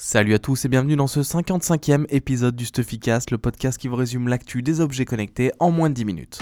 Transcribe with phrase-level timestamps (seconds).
[0.00, 3.96] Salut à tous et bienvenue dans ce 55e épisode du Stuffycast, le podcast qui vous
[3.96, 6.38] résume l'actu des objets connectés en moins de 10 minutes.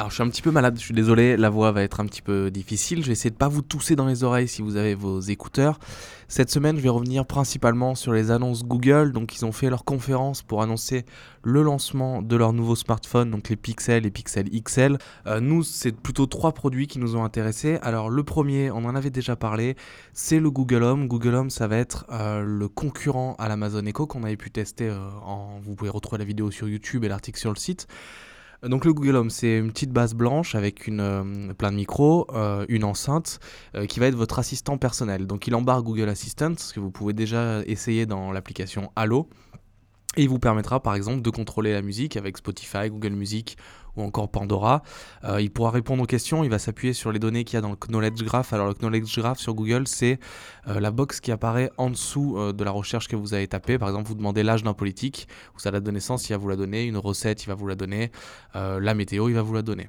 [0.00, 2.06] Alors je suis un petit peu malade, je suis désolé, la voix va être un
[2.06, 3.02] petit peu difficile.
[3.02, 5.78] Je vais essayer de pas vous tousser dans les oreilles si vous avez vos écouteurs.
[6.26, 9.12] Cette semaine, je vais revenir principalement sur les annonces Google.
[9.12, 11.04] Donc ils ont fait leur conférence pour annoncer
[11.42, 14.96] le lancement de leur nouveau smartphone, donc les Pixel et Pixel XL.
[15.26, 17.78] Euh, nous, c'est plutôt trois produits qui nous ont intéressés.
[17.82, 19.76] Alors le premier, on en avait déjà parlé,
[20.14, 21.08] c'est le Google Home.
[21.08, 24.88] Google Home, ça va être euh, le concurrent à l'Amazon Echo qu'on avait pu tester.
[24.88, 25.60] Euh, en...
[25.62, 27.86] Vous pouvez retrouver la vidéo sur YouTube et l'article sur le site.
[28.62, 32.66] Donc le Google Home, c'est une petite base blanche avec euh, plein de micros, euh,
[32.68, 33.40] une enceinte
[33.74, 35.26] euh, qui va être votre assistant personnel.
[35.26, 39.28] Donc il embarque Google Assistant, ce que vous pouvez déjà essayer dans l'application Allo.
[40.16, 43.56] Et il vous permettra par exemple de contrôler la musique avec Spotify, Google Music
[43.96, 44.82] ou encore Pandora.
[45.24, 47.60] Euh, il pourra répondre aux questions, il va s'appuyer sur les données qu'il y a
[47.60, 48.52] dans le Knowledge Graph.
[48.52, 50.18] Alors le Knowledge Graph sur Google, c'est
[50.68, 53.78] euh, la box qui apparaît en dessous euh, de la recherche que vous avez tapée.
[53.78, 56.48] Par exemple, vous demandez l'âge d'un politique, ou sa date de naissance, il va vous
[56.48, 58.10] la donner, une recette, il va vous la donner,
[58.54, 59.88] la météo, il va vous la donner.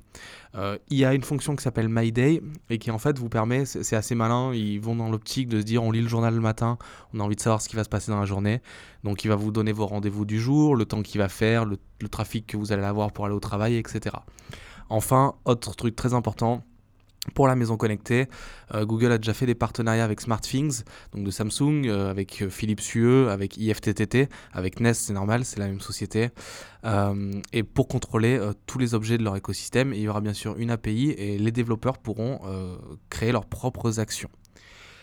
[0.55, 3.65] il y a une fonction qui s'appelle My Day et qui en fait vous permet,
[3.65, 6.41] c'est assez malin, ils vont dans l'optique de se dire on lit le journal le
[6.41, 6.77] matin,
[7.13, 8.61] on a envie de savoir ce qui va se passer dans la journée.
[9.03, 11.77] Donc il va vous donner vos rendez-vous du jour, le temps qu'il va faire, le,
[12.01, 14.15] le trafic que vous allez avoir pour aller au travail, etc.
[14.89, 16.63] Enfin, autre truc très important,
[17.35, 18.27] pour la maison connectée,
[18.73, 20.81] euh, Google a déjà fait des partenariats avec SmartThings,
[21.13, 25.59] donc de Samsung, euh, avec euh, Philips UE, avec IFTTT, avec Nest, c'est normal, c'est
[25.59, 26.29] la même société.
[27.53, 30.71] et pour contrôler tous les objets de leur écosystème, il y aura bien sûr une
[30.71, 32.39] API et les développeurs pourront
[33.09, 34.29] créer leurs propres actions.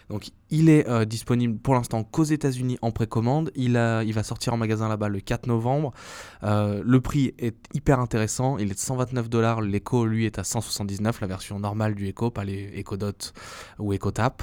[0.09, 3.51] Donc il est euh, disponible pour l'instant qu'aux États-Unis en précommande.
[3.55, 5.93] Il, va sortir en magasin là-bas le 4 novembre.
[6.43, 8.59] Euh, le prix est hyper intéressant.
[8.59, 9.61] Il est de 129 dollars.
[9.61, 13.33] L'Echo, lui, est à 179, la version normale du Echo, pas les Echo Dot
[13.79, 14.43] ou Echo Tap.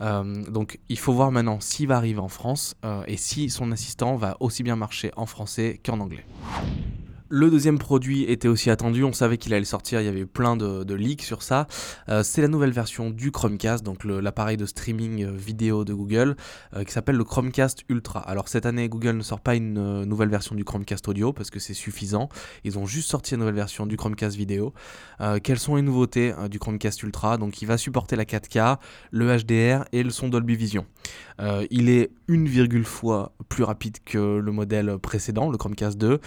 [0.00, 2.74] Euh, donc il faut voir maintenant s'il va arriver en France
[3.06, 6.24] et si son assistant va aussi bien marcher en français qu'en anglais.
[7.36, 10.56] Le deuxième produit était aussi attendu, on savait qu'il allait sortir, il y avait plein
[10.56, 11.66] de, leaks sur ça.
[12.08, 16.36] Euh, c'est la nouvelle version du Chromecast, donc l'appareil de streaming euh, vidéo de Google,
[16.76, 18.20] euh, qui s'appelle le Chromecast Ultra.
[18.20, 21.58] Alors cette année, Google ne sort pas une nouvelle version du Chromecast audio parce que
[21.58, 22.28] c'est suffisant.
[22.62, 24.72] Ils ont juste sorti une nouvelle version du Chromecast vidéo.
[25.42, 27.36] quelles sont les nouveautés du Chromecast Ultra?
[27.36, 28.78] Donc il va supporter la 4K,
[29.10, 30.86] le HDR et le son Dolby Vision.
[31.70, 36.20] il est une virgule fois plus rapide que le modèle précédent, le Chromecast 2,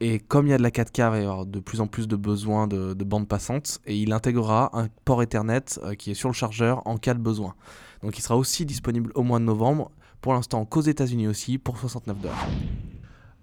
[0.00, 2.16] et il y a de la 4K, il y avoir de plus en plus de
[2.16, 6.34] besoins de, bande passante et il intégrera un port Ethernet euh, qui est sur le
[6.34, 7.54] chargeur en cas de besoin.
[8.02, 11.78] Donc il sera aussi disponible au mois de novembre, pour l'instant qu'aux États-Unis aussi, pour
[11.78, 12.46] 69 dollars.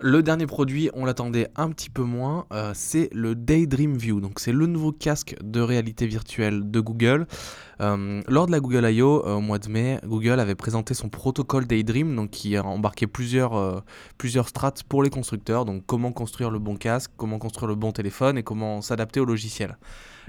[0.06, 4.19] Le dernier produit, on l'attendait un petit peu moins, euh, c'est le Daydream View.
[4.19, 7.25] Donc c'est le nouveau casque de réalité virtuelle de Google.
[7.80, 9.25] Euh, lors de la Google I.O.
[9.25, 13.08] Euh, au mois de mai, Google avait présenté son protocole Daydream, donc qui a embarqué
[13.08, 13.81] plusieurs,
[14.18, 15.63] plusieurs strates pour les constructeurs.
[15.63, 19.25] Donc comment construire le bon casque, comment construire le bon téléphone et comment s'adapter au
[19.25, 19.78] logiciel.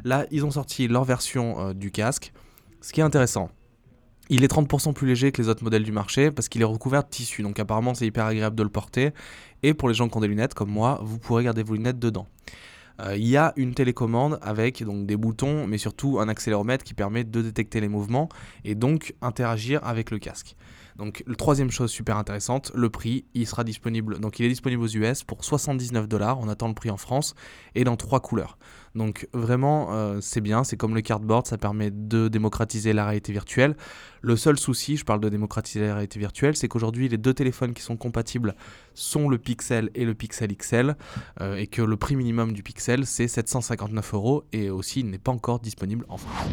[0.05, 2.33] Là, ils ont sorti leur version du casque.
[2.81, 3.51] Ce qui est intéressant,
[4.31, 7.05] il est 30% plus léger que les autres modèles du marché parce qu'il est recouvert
[7.05, 7.43] de tissu.
[7.43, 9.11] Donc apparemment c'est hyper agréable de le porter.
[9.63, 11.99] Et pour les gens qui ont des lunettes comme moi, vous pourrez garder vos lunettes
[11.99, 12.27] dedans.
[13.01, 16.95] Euh, il y a une télécommande avec donc des boutons, mais surtout un accéléromètre qui
[16.95, 18.29] permet de détecter les mouvements
[18.65, 20.55] et donc interagir avec le casque.
[20.97, 24.21] Donc, la troisième chose super intéressante, le prix, il sera disponible.
[24.21, 26.39] Donc, il est disponible aux US pour 79 dollars.
[26.41, 27.35] On attend le prix en France
[27.75, 28.59] et dans trois couleurs.
[28.95, 30.63] Donc, vraiment, euh, c'est bien.
[30.63, 33.77] C'est comme le cardboard, ça permet de démocratiser la réalité virtuelle.
[34.23, 37.75] Le seul souci, je parle de démocratiser la réalité virtuelle, c'est qu'aujourd'hui, les deux téléphones
[37.75, 38.55] qui sont compatibles
[38.95, 40.97] sont le Pixel et le Pixel XL,
[41.41, 45.19] euh, et que le prix minimum du Pixel, c'est 759 euros, et aussi, il n'est
[45.19, 46.49] pas encore disponible en France.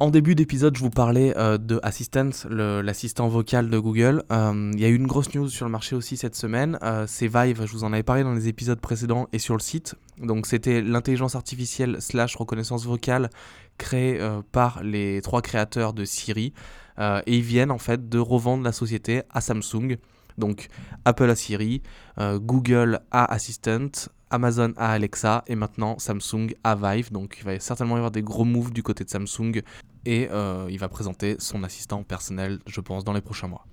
[0.00, 4.22] En début d'épisode, je vous parlais euh, de Assistant, l'assistant vocal de Google.
[4.30, 6.78] Euh, il y a eu une grosse news sur le marché aussi cette semaine.
[6.84, 9.60] Euh, c'est Vive, je vous en avais parlé dans les épisodes précédents et sur le
[9.60, 9.96] site.
[10.18, 13.28] Donc c'était l'intelligence artificielle slash reconnaissance vocale
[13.76, 14.20] créée
[14.52, 16.52] par les trois créateurs de Siri.
[16.98, 19.96] et ils viennent en fait de revendre la société à Samsung.
[20.36, 20.68] Donc
[21.04, 21.82] Apple à Siri,
[22.18, 23.90] Google à Assistant,
[24.30, 27.12] Amazon à Alexa et maintenant Samsung à Vive.
[27.12, 29.62] Donc il va certainement y avoir des gros moves du côté de Samsung
[30.04, 33.66] et euh, il va présenter son assistant personnel, je pense, dans les prochains mois.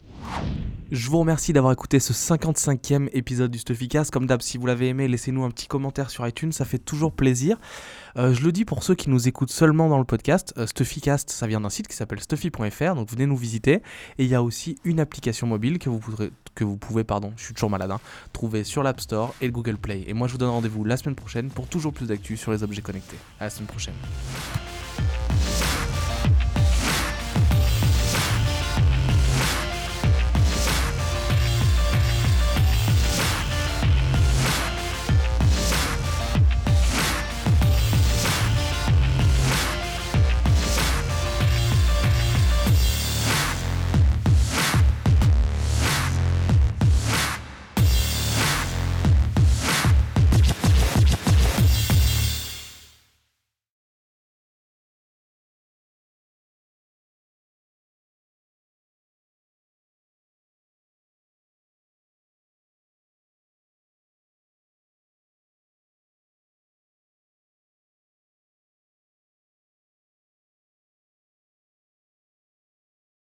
[0.91, 4.11] Je vous remercie d'avoir écouté ce 55e épisode du Stuffycast.
[4.11, 7.11] Comme d'hab, si vous l'avez aimé, laissez-nous un petit commentaire sur iTunes, ça fait toujours
[7.11, 7.57] plaisir.
[8.17, 11.31] Euh, je le dis pour ceux qui nous écoutent seulement dans le podcast, euh, Stuffycast,
[11.31, 13.81] ça vient d'un site qui s'appelle stuffy.fr, donc venez nous visiter.
[14.19, 17.71] Et il y a aussi une application mobile que vous pouvez, pardon, je suis toujours
[17.71, 17.99] malade, hein,
[18.31, 20.03] trouver sur l'App Store et le Google Play.
[20.07, 22.61] Et moi, je vous donne rendez-vous la semaine prochaine pour toujours plus d'actu sur les
[22.61, 23.17] objets connectés.
[23.39, 23.95] À la semaine prochaine.